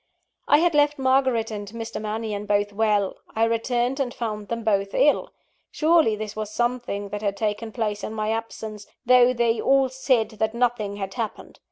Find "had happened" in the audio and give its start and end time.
10.95-11.59